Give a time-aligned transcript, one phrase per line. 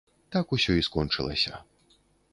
[0.35, 1.63] Так усё і скончылася.